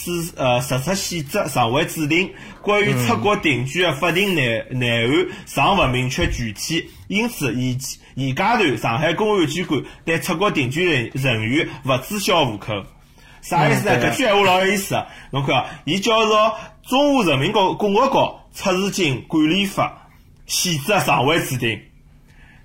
[0.00, 2.32] 实呃实施细则尚未制定，
[2.62, 7.78] 关于出国定居的法定内内涵尚勿明确具体，因此现
[8.16, 12.72] 现阶段上海公安机关对出国定居人人员勿知晓户口。
[13.42, 14.00] 啥意思呢？
[14.02, 16.36] 搿句闲话老有意思，侬看，伊叫做
[16.88, 20.08] 《中华人民共共和国出入境管理法》，
[20.52, 21.80] 细则尚未制定。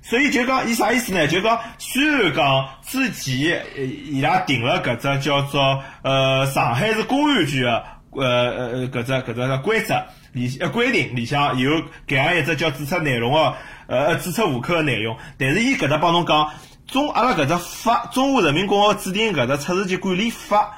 [0.07, 1.27] 所以就讲，伊啥意思呢？
[1.27, 11.71] 就讲，虽然讲之前伊拉定了搿只叫做呃上海市公安局的呃呃呃搿只搿只个规则里呃规定里向有
[12.07, 13.55] 搿样一只叫注册内容的
[13.87, 16.51] 呃注册户口的内容，但是伊搿搭帮侬讲，
[16.85, 20.77] 中阿拉搿只法《中华人民共和国制定搿只出入境管理法》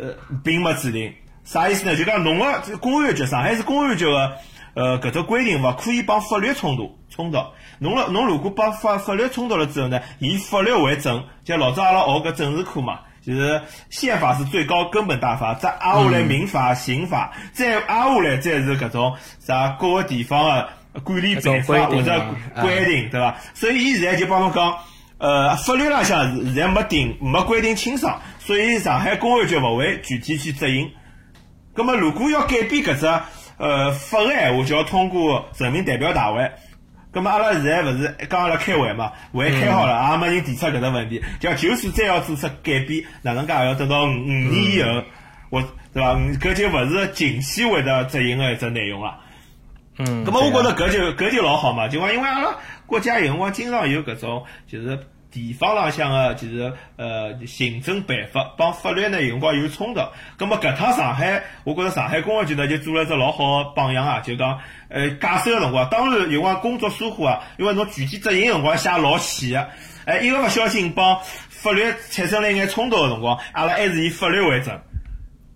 [0.00, 1.94] 呃并没制定，啥意思呢？
[1.94, 4.38] 就讲侬个公安局上海市公安局的
[4.76, 7.38] 呃搿只规定勿可以帮法律冲突冲突。
[7.78, 13.60] 侬了，侬如果帮法法律冲突了之后呢，以法律为准，就老早阿拉学个政治课嘛，就是
[13.90, 22.26] 宪法是最高根本大法，再挨下来民法、刑法，再挨下来再是搿种啥各个地方的管理办法或者
[22.60, 23.34] 规定，对伐？
[23.54, 24.74] 所以伊现在就帮侬讲，
[25.18, 30.90] 呃，法律浪向现在没定没规定清爽，所以上海公安局勿会具体去执行。
[31.74, 33.06] 葛么如果要改变搿只
[33.58, 36.50] 呃法个闲话，就要通过人民代表大会。
[37.12, 39.12] 咁么阿拉现在勿是刚阿拉开会嘛？
[39.32, 41.22] 会开好了，也没人提出搿只问题。
[41.40, 45.02] 就就算再要做出改变，哪能介也要等到五五年以后，
[45.50, 46.14] 我对伐？
[46.14, 49.18] 搿就勿是近期会得执行个一只内容了。
[49.98, 50.24] 嗯。
[50.24, 54.98] 咁么我觉着搿就搿就老好嘛，就讲因为阿拉国家有辰光经常有搿种就是。
[55.36, 60.00] 地方浪向个就是呃行政办法帮法律呢有辰光有冲突，
[60.38, 69.68] 咁么搿趟上海，我觉着上海公安局呢就做了只老好个榜样啊，就讲呃解释个辰光，当然有辰光工作疏忽啊，因为侬具体执行辰光写老细个，
[70.06, 71.20] 哎一个勿小心帮
[71.50, 74.80] 法律产生了一眼冲突个辰光，阿拉还是以法律为准，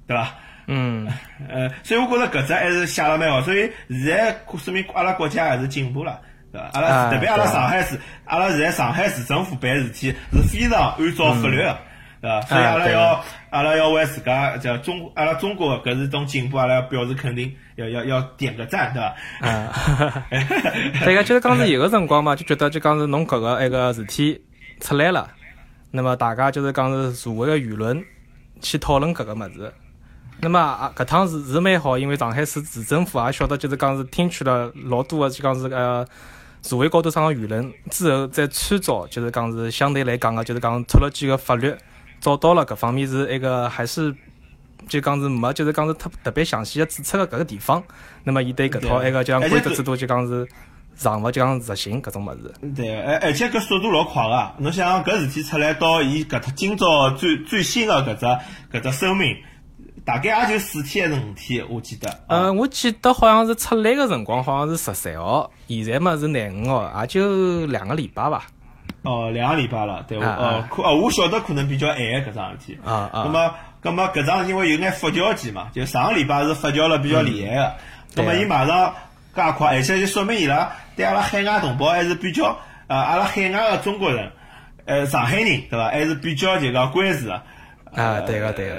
[0.06, 0.34] 对伐？
[0.66, 1.08] 嗯，
[1.48, 6.20] 呃，所以我觉着搿只还是写了蛮好，所以现在说明阿拉国家还是进步了。
[6.52, 6.70] 对伐？
[6.72, 11.78] 阿拉特别阿拉上海市，阿拉现在上海市政府办事体是非常按照法律个，
[12.20, 12.40] 对伐？
[12.42, 19.48] 所以阿拉要阿拉要为自家叫中阿拉中国搿是种进步，阿拉要表示肯定，要要要点个赞，对伐？
[19.48, 20.26] 啊，
[21.04, 24.40] 对个，就是讲是有个辰光嘛，就觉得就讲是侬搿个一个事体
[24.80, 25.30] 出来了，
[25.90, 28.02] 那么大家就是讲是社会个舆论
[28.60, 29.72] 去讨论搿个物事。
[30.40, 36.04] 那么啊，搿趟是是蛮好，因为上海市市政府也晓得，就是讲是听取了老多个，就讲是呃。
[36.62, 41.74] 社会高头上个舆论之后，再参照，就是讲是相对来讲个，就是讲出了几个法律，
[42.20, 44.14] 找到了搿方面是一个还是
[44.88, 47.82] 就讲是没，就是讲是特特别详细的指出个搿个地方。
[48.24, 50.46] 那么，伊对搿套一个就像规则制度，就讲是
[50.94, 52.54] 上勿就讲执行搿种物事。
[52.76, 58.26] 对，而而且搿速度老快个，侬想搿事体出来到伊搿套今朝最最新个搿只
[58.78, 59.34] 搿只声明。
[60.04, 62.08] 大概也就四天还是五天，我记得。
[62.28, 68.46] 嗯，我记得好像是出来个辰光好像是十三号，现在嘛是廿五号，也就两个礼拜吧。
[69.02, 72.78] 哦，两个礼拜了，对，哦，可哦，我晓得可能比较晚搿桩事体。
[72.84, 73.22] 啊啊。
[73.24, 77.72] 那么，那么搿桩因为有眼发酵期嘛，就上个礼拜是发酵了比较厉害个。
[78.16, 78.94] 那么伊马上
[79.34, 82.58] 加快，而且就说明伊拉对阿拉海外同胞还是比较，
[82.88, 84.30] 呃，阿拉海外的中国人，
[84.84, 85.88] 呃，上海人对伐？
[85.88, 87.42] 还是比较就讲关注个。
[87.94, 88.76] 啊，对个，对个。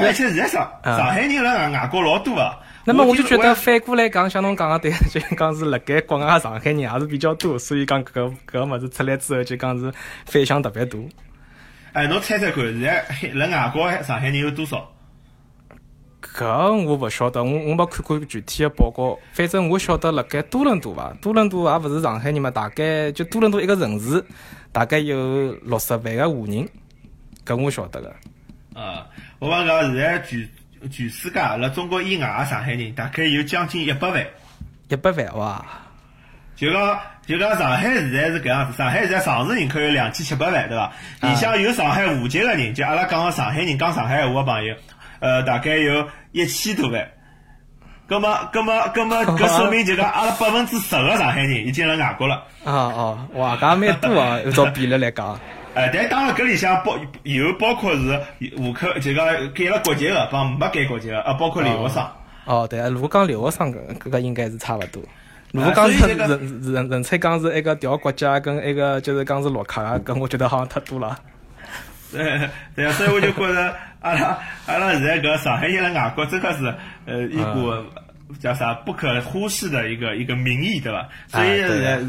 [0.00, 2.58] 而且现在上上海人辣外外国老多啊。
[2.84, 9.92] 那么我就觉得反过来讲，像侬讲个对， 就讲是辣盖国外上海人也是比较多，所以讲搿个搿个物事出来之后，就讲是
[10.24, 10.98] 反响特别大。
[11.92, 14.88] 哎，侬猜猜看，现在辣外国上海人有多少？
[16.22, 19.18] 搿我勿晓得，我我没看过具体的报告。
[19.32, 24.24] 反正我晓得辣盖多伦多伐，多伦多也勿是上海人嘛，大概就多伦多一个城市，
[24.72, 26.68] 大概有六十万个华人，
[27.44, 28.08] 搿我晓得个。
[28.74, 29.06] 啊。
[29.40, 30.48] 我讲讲，现在全
[30.90, 34.26] 全世界阿拉中国以外个上海人大概有将近一百万，
[34.88, 35.64] 一百万哇！
[36.54, 40.92] 就讲就讲上海现在是搿样子，上海现在常住人口有两千七百万，对伐？
[41.22, 44.74] 里向有上海户籍个人，就阿拉讲个上海人讲上海话个朋友，
[45.20, 47.08] 呃，大概有一千多万。
[48.06, 52.44] 葛么葛么葛么， 搿说明就讲阿拉百分之十个上海人已经辣外国了。
[52.64, 55.40] 啊 哦，哇，搿蛮多啊，按照比例来讲。
[55.74, 58.20] 哎，但当然，搿里向包有包括是
[58.56, 62.06] 户口，就讲改了国籍个，帮没改国籍个，啊，包括留学生。
[62.44, 65.02] 哦，对啊，如果讲留学生搿搿个应该是差勿多。
[65.52, 71.18] 如果讲是人人人才讲是一个调国家跟一个就是讲是绿卡啊，搿我觉得好像太多了。
[72.10, 76.74] 对对啊，所以我就觉着阿拉阿拉现在搿上海人辣外国真的是
[77.06, 77.72] 呃一股
[78.40, 81.08] 叫啥不可忽视的一个一个民意，对伐？
[81.28, 82.00] 所以现在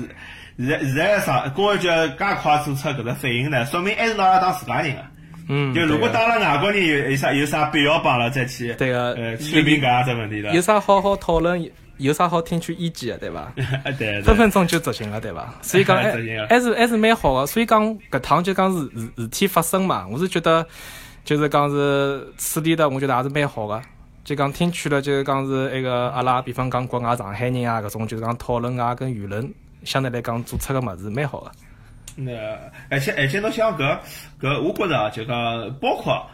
[0.58, 5.02] 现在现在上公安局介快做出搿只反应呢，说明还是拿阿拉当自家人个。
[5.50, 10.62] 嗯，就如果当了外国人有有啥有啥必要帮阿拉再去对个呃去明搿样只问题了有。
[10.62, 13.40] 啥好好讨论，有啥好听取意见的，对伐？
[13.84, 15.54] 啊对对，分分钟就执行了，对伐？
[15.62, 15.98] 所以讲
[16.48, 17.46] 还是还是蛮好个。
[17.46, 20.66] 所以讲搿趟就讲是事事体发生嘛，我是觉得
[21.26, 23.82] 就是讲是处理的，我觉得还是蛮好个。
[24.24, 29.52] 就讲听取了，就是讲是那个阿拉，比方讲国外上海人啊，搿种就是讲讨论啊，跟舆论
[29.84, 31.52] 相对来讲做出个物事蛮好个。
[32.16, 32.34] 那
[32.90, 33.98] 而且而且侬想搿
[34.42, 35.36] 搿，我觉着啊，就讲
[35.80, 36.26] 包括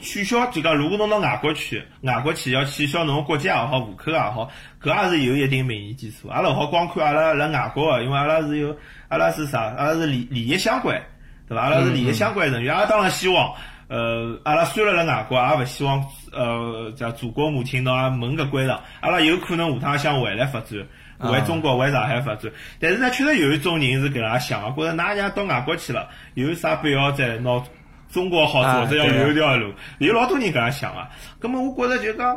[0.00, 4.50] 取消，就讲如果侬到外国去，外国去要取消侬国籍也好，户口也好，
[4.82, 6.28] 搿也是有一定民意基础。
[6.28, 8.76] 阿拉勿好光看阿拉辣外国个，因为阿拉是有
[9.08, 9.72] 阿拉是啥？
[9.76, 11.00] 阿拉是利利益相关，
[11.48, 11.62] 对伐？
[11.64, 13.54] 阿拉是利益相关人员，阿拉当然希望。
[13.88, 18.80] 呃，阿拉虽然辣外国，也勿希望呃，叫祖国母亲拿门搿关上。
[19.00, 20.78] 阿拉有可能下趟想回来发展，
[21.20, 22.50] 回中国、为上海发展。
[22.80, 27.62] 但是呢，确实有一种人是搿样想个，觉着㑚娘到外国去了，有啥必要再拿
[28.10, 29.74] 中国好啊做这条对啊留一条路？
[29.98, 31.06] 有老多人搿样想个。
[31.38, 32.36] 葛末，我觉着就讲。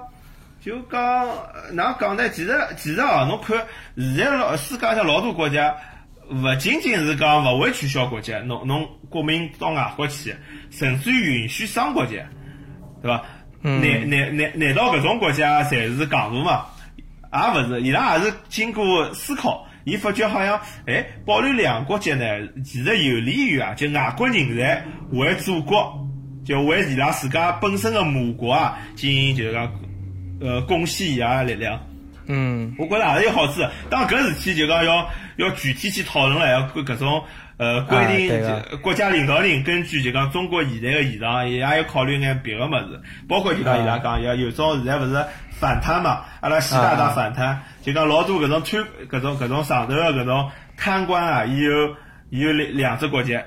[0.62, 2.30] 就讲，呃哪讲呢？
[2.30, 3.65] 其实其实哦，侬看
[3.98, 5.76] 现在老世界上老多国家，
[6.30, 10.34] 勿仅仅是讲勿会取消国籍，侬侬国民到外国去，
[10.72, 12.22] 甚至于允许双国籍，
[13.02, 13.26] 对伐？
[13.62, 16.65] 嗯难难难难道搿种国家侪是戆大嘛？
[17.34, 22.26] 也勿是，伊拉也是经过思考，伊发觉好像，哎，保留两国籍呢，
[22.63, 26.08] 其实有利于啊，就外国人才为祖国，
[26.46, 29.72] 就为伊拉自家本身的母国啊，进行就是讲，
[30.41, 31.80] 呃，贡献伊拉的力量。
[32.26, 33.69] 嗯，我觉着也是有好处的。
[33.89, 37.22] 当，搿事体就讲要要具体去讨论了，要搿搿种
[37.58, 45.26] 呃规定，国家领导人根据就讲中国现在个现状，也要考虑眼别个物事，包括就讲伊拉讲要有种现在勿是
[45.63, 51.71] 反贪嘛，阿拉习大大反贪，就讲老多搿种贪搿种搿种上头个搿种贪官啊，伊有
[52.30, 53.39] 伊有两两只国籍，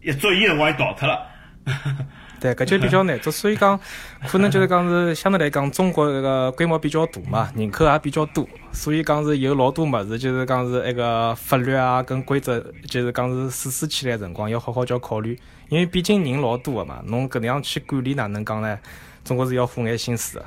[0.00, 1.26] 一捉伊辰光伊逃脱了。
[2.38, 3.80] 对，搿就比较难做，所以讲
[4.28, 15.36] 可能就是讲是相对来讲，中国搿个规模比较大嘛，人口也比较多，所以讲是有老多物事，就是讲是那个法律啊跟规则，就是讲是实施起来辰光要好好叫考虑，
[15.68, 18.78] 因为毕竟人老多个嘛，侬搿能样去管理哪能讲呢？
[19.24, 20.44] 总归是要花眼心思的。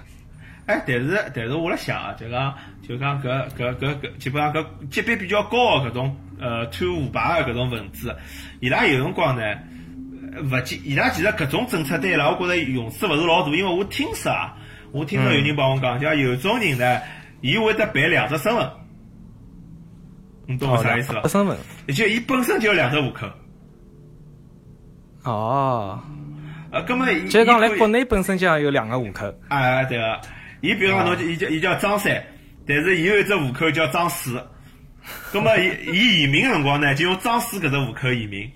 [0.70, 2.54] 哎，但是但是我辣想啊，就讲
[2.88, 8.16] 就讲搿搿搿搿基本上搿级别比较高的搿种呃贪腐败的搿种分子，
[8.60, 9.42] 伊拉有辰光呢，
[10.36, 14.56] 呃勿仅伊拉其实搿种政策对伊拉，我觉着用处勿是老大，因为我听说啊，
[14.92, 17.02] 我听说有人帮我讲，就讲有种人呢，
[17.42, 18.70] 伊会得办两只身份，
[20.46, 21.22] 你懂我啥意思伐？
[21.22, 21.58] 两身份。
[21.96, 23.28] 就伊本身就有两只户口，
[25.24, 26.00] 哦，
[26.72, 29.34] 呃，葛么伊就是讲伊可以来国内本身就要有两个户口。
[29.48, 30.22] 啊，对个，
[30.62, 32.24] 伊比如讲侬，伊叫伊叫张三，
[32.68, 34.44] 但是伊有一只户口叫张四，
[35.32, 38.50] 葛么伊伊移民个辰光呢，就用张四搿只户口移民。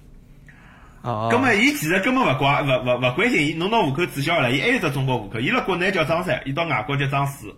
[1.02, 7.54] 哦，葛么伊其实根本勿关勿勿勿关心，伊侬拿户口注销了，伊还有只中国户口，伊辣国内叫张三，伊到外国叫张四，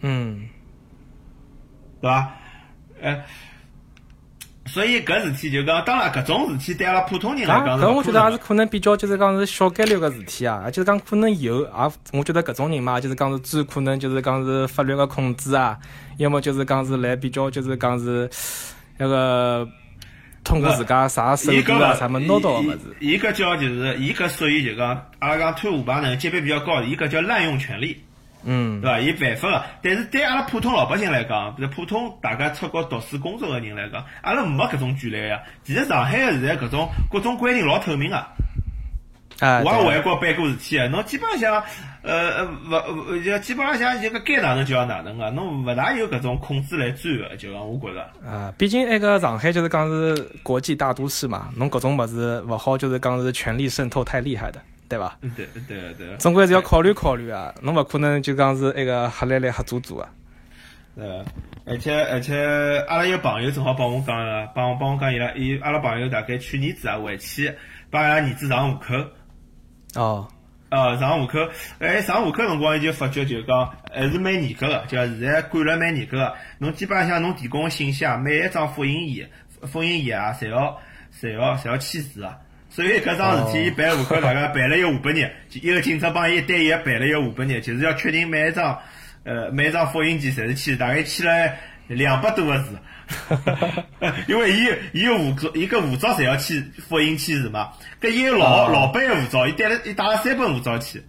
[0.00, 0.48] 嗯，
[2.00, 2.34] 对伐？
[3.00, 3.20] 呃，
[4.72, 8.30] 所以搿事体就讲，当然搿种事体对阿拉普通人来搿讲是搿我觉得勿可能的。
[8.30, 15.76] 也是可能比较就是讲是小概率个事体啊，就是讲可能有，啊我觉得搿种人嘛，就是讲是最可能就是讲是法律个控制啊，
[16.16, 18.30] 要么就是讲是来比较就是讲是
[18.96, 19.68] 那个
[20.42, 22.96] 通过自家啥手段啊啥么拿到个物事。
[22.98, 28.02] 伊伊搿叫就是，伊搿属于就讲，阿拉讲贪腐败呢级别比较高，伊搿叫滥用权力。
[28.44, 28.98] 嗯对伐？
[29.00, 35.40] 伊犯法个，但是对阿拉普通老百姓来讲，比如普通大家出国读书工作个人来讲，阿拉没搿种权利呀。
[35.64, 38.16] 其实上海个现在搿种各种规定老透明个，
[39.40, 41.64] 啊，我也外国办过事体个，侬基本上像
[42.02, 48.00] 呃呃勿勿就基本上像就搿该哪能就要哪能个，侬勿大有搿种控制来钻个，就讲我觉着。
[48.28, 54.60] 啊，毕竟那个上海就是讲是国际大都市嘛，侬搿种物事勿好就是讲是权力渗透太厉害的，
[54.92, 55.16] 对伐？
[55.22, 56.14] 嗯对对对。
[56.18, 60.10] 总归是要考虑考虑啊，侬勿可能就讲是一个黑来来黑做做啊。
[60.96, 61.24] 呃，
[61.64, 62.36] 而且而且，
[62.86, 67.50] 阿拉一个朋友正好帮我讲个，帮我帮我讲伊拉，伊阿拉朋友大概去年子啊回去
[67.88, 68.94] 帮伊拉儿子上户口。
[69.94, 70.28] 哦，
[70.68, 71.38] 呃，上户口，
[71.78, 76.34] 哎，上户口辰光，伊就发觉就讲还是蛮严格个，就现在管了蛮严格个。
[76.58, 79.26] 侬基本上像侬提供个信息啊，每一张复印仪、
[79.66, 80.78] 复印页啊，侪要
[81.18, 82.36] 侪要侪要签字啊。
[82.74, 88.78] 所以搿桩事体，伊办户口大概办了有五百日，一个警察帮伊一对一办了有五百日，就是要确定每一张
[89.24, 91.52] 呃每一张复印件侪是签，大概签了
[91.88, 92.78] 两百多个字。
[94.26, 97.68] 因为伊伊个护照，伊个护照侪要签复印签字嘛。
[98.00, 101.02] 搿伊个老哦老板个护照，伊带了伊带了三本护照去。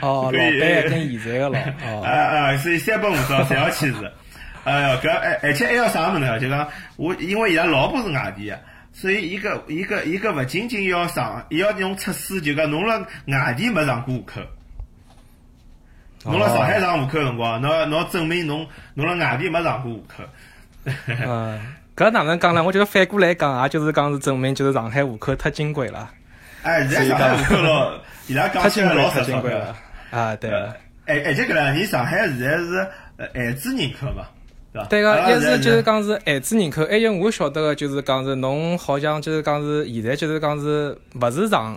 [0.00, 4.12] 哦， 老板跟现在个老， 啊哦，啊，所以三本护照侪要签字。
[4.62, 6.38] 哎呀，搿而而且还要啥物事呢？
[6.38, 8.60] 就讲我因为伊拉老婆是外地的，
[8.92, 14.40] 所以一个一个一个勿仅仅要上，要用测试，就讲侬辣外地没上过户口，
[16.24, 20.24] 侬辣上海上户口辰光，侬侬证明侬侬辣外地没上过户口。
[21.06, 21.60] 嗯，
[21.96, 22.62] 搿哪能讲呢？
[22.62, 26.10] 我觉得反过来讲，也就是讲是证明就是上海户口太金贵了。
[26.62, 29.76] 哎，现在上海户口咯，伊拉讲起来老太金贵了。
[30.10, 30.50] 啊，对。
[31.06, 34.26] 而而且搿两年上海现在是呃孩子人口嘛。
[34.88, 41.76] 对个，一是就是讲是孩子人口，还有我晓得个就是讲是侬好像就是讲是现在就是讲是勿是上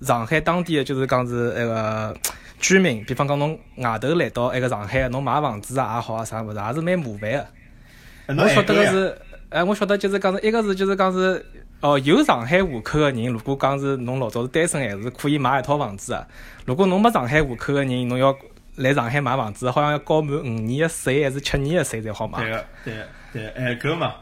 [0.00, 2.12] 上海当地的就是讲是那个
[2.58, 8.42] 居民，比方讲侬外头来到那个上海，侬买房子啊也好啊啥物事，也是蛮麻烦个。
[8.42, 9.16] 我晓得个是，
[9.50, 11.46] 哎，我晓得就是讲是一个是就是讲是
[11.80, 16.26] 哦有上海户口个人，如果讲是侬老早是单身，还是可以买一套房子个。
[16.64, 18.36] 如果侬没上海户口个人，侬要。
[18.74, 22.38] 来上海买房子，好像要交满五年个税还是七年个税才好买。
[22.40, 24.14] 对个，对个，对，哎，搿嘛，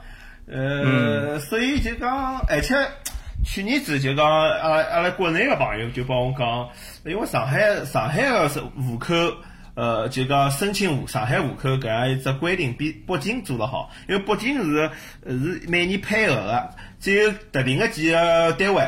[0.49, 2.75] 呃，所以就讲，而且
[3.45, 6.69] 去年子就讲，阿阿拉国内个朋友就帮我讲，
[7.05, 9.15] 因为上海上海个户口，
[9.75, 14.91] 呃，就讲申请户上海户口搿样一只规定比北京做得好，因为北京是
[15.27, 18.83] 是每年配额个，只有特定个几个单位，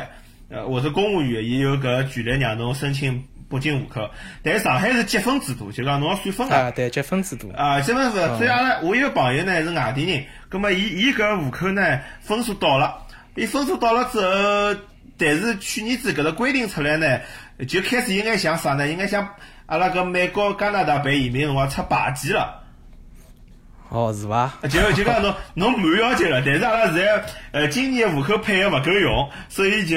[0.49, 3.23] 呃，或者公务员，伊有搿权利让侬申请。
[3.53, 4.09] 北京户口，
[4.41, 6.71] 但上海是积分制度，就讲侬要算分啊。
[6.71, 7.51] 对，积分制度。
[7.55, 8.37] 啊，积分制度。
[8.37, 14.81] 所以阿拉我一个朋友呢是外地人，葛末伊伊搿户口呢分数到了，伊分数到了之后，
[15.17, 17.19] 但是去年子搿个规定出来呢，
[17.67, 18.87] 就开始应该像啥呢？
[18.87, 19.35] 应该像
[19.67, 22.62] 阿拉搿美国、加拿大办移民辰光出牌记了。
[23.93, 24.51] 哦，是伐？
[24.63, 29.95] 就就讲侬侬满要求了，但是阿拉现在呃今年户口配额勿够用，所以就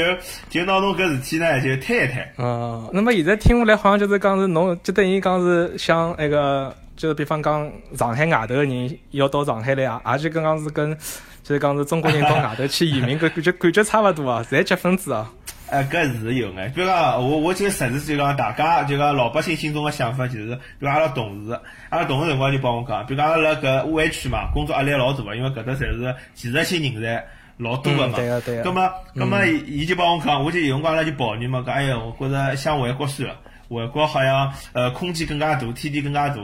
[0.50, 2.28] 就拿侬搿事体呢就推一推。
[2.36, 10.94] 嗯，那么现在听下来好像就是讲是侬就等于讲是像那个就是比方讲上海外头个人要到上海来啊，也就跟讲是跟
[11.42, 15.32] 就是讲是中国人到外头去移民，搿感觉感觉差勿多啊，侪积分制啊。
[15.68, 27.26] 哎，搿是有眼，比如讲，我我就实事就讲，大家就讲老百姓心中个想法就是，比如阿拉同事，阿拉同事辰光就帮我讲，比如讲阿拉搿湾区嘛，工作压力老大个，因为搿搭侪是技术性人才
[27.56, 28.14] 老多个嘛。
[28.16, 28.62] 对个对个。
[28.62, 33.34] 葛么葛末伊就帮我讲，我就有辰光阿拉就抱怨嘛，讲哎呀，我觉着想回国算了，
[33.68, 36.36] 回国好像呃空间更加大，天地更加大，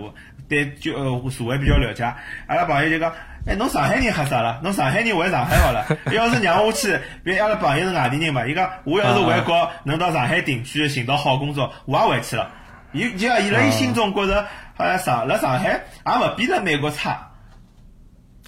[0.48, 2.02] 对就呃社会比较了解。
[2.48, 3.12] 阿拉朋友就讲。
[3.44, 4.60] 哎，侬上海人吓啥了？
[4.62, 5.84] 侬上海人回上海好了。
[6.12, 12.48] 要是让我去，比如阿拉朋友是外地人嘛，伊讲我要是回国能到上海定居，寻到好工作，我也回去了。
[12.92, 14.44] 伊就伊辣伊心中觉着，
[14.76, 15.70] 好像上辣上海
[16.06, 17.30] 也勿比辣美国差。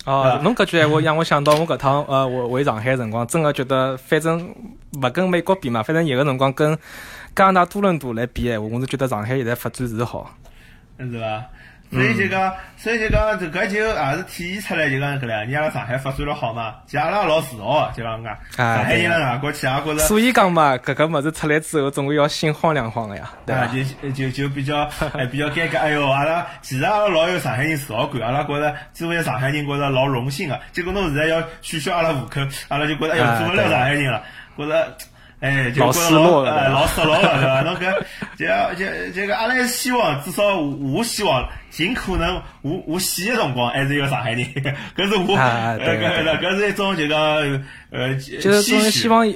[0.04, 4.54] 哦，侬搿句闲话让我想到我搿趟呃，回回上海辰光，真个觉得反正
[5.02, 6.78] 勿跟美国比嘛，反正有个辰光跟
[7.34, 10.30] 加拿大多伦多来比闲话，我是觉得上海现在发展是好。
[10.98, 11.42] 嗯，是伐？
[11.94, 19.98] 所以就讲，所以就讲，这个就也是体现出来，就讲搿两年阿拉上海发展了好嘛，其实阿拉老自豪个，就讲讲上海人辣外国去也觉着。
[19.98, 23.66] 所以讲嘛，搿个物事出来之后，总归要心慌两慌个呀，对伐？
[23.68, 30.58] 就就就比较哎比较尴尬，哎哟，阿拉其实阿拉老有上海人自豪感，阿拉觉着作为上海人觉着老荣幸个。
[30.72, 34.22] 结果侬现在要取消阿拉户口，阿拉就觉着哎哟做勿了上海人了，
[34.56, 34.96] 觉着。
[35.44, 37.60] 哎，就觉着老哎老失落了，对伐？
[37.60, 37.94] 侬搿
[38.38, 38.46] 就
[38.78, 44.40] 就这个阿拉希望，至少我希望尽可能我我死个辰光还是一个上海人，
[44.96, 47.20] 搿是我搿搿搿是一种就讲
[47.90, 49.28] 呃，就是希望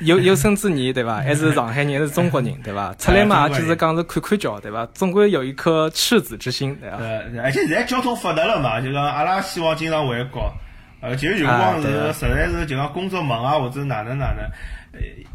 [0.00, 1.16] 有有生之年，对伐？
[1.16, 2.94] 还是上海人，还是中国人，对伐？
[3.00, 4.86] 出来嘛，就是讲是看看叫，对伐？
[4.92, 6.98] 总归有一颗赤子之心，对伐？
[6.98, 10.52] 呃，而且现在交通发达了嘛，就讲阿拉希望经常回国，
[11.00, 14.44] 呃，就有辰光是实在是就讲工作忙啊，或者哪能哪能。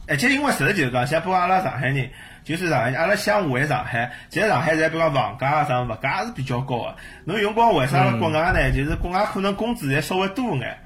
[0.08, 2.10] 而且因为实在就是讲，像比如阿拉上海人，
[2.44, 6.96] 就算上海人，阿拉想回上海，其实上海在比如讲房价啊啥物价是比较高个。
[7.26, 8.72] 侬用光为啥国外呢？
[8.72, 10.78] 就是国外可能工资侪稍微多眼，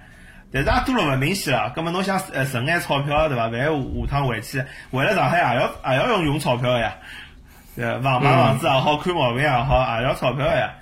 [0.52, 1.72] 但是也多了勿明显了。
[1.76, 3.48] 葛末侬想呃存眼钞票对伐？
[3.48, 6.96] 万一下趟回去，回来上海也要也要用用钞票个呀。
[7.76, 10.74] 对，房买房子也好看毛病也好，也要钞票个呀。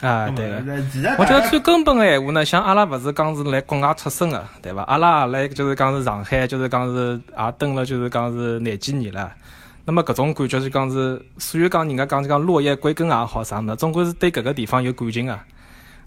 [0.00, 4.82] 啊，对个，我觉得最根本个闲话呢，像阿拉勿是讲是来国外出生个，对伐？
[4.82, 9.32] 阿拉也来就是讲是上海，就是讲是也蹲了，就是讲是廿几年了。
[9.86, 15.38] 那么搿种感觉就讲是，所以讲人家讲是讲落叶归根也好啥物事，总归是对搿个地方有感情个。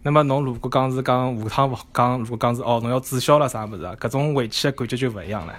[0.03, 5.53] 那么侬如果讲是讲下趟勿讲，如果讲是哦，侬要注销了啥物事，搿种回去个感觉就勿一样了。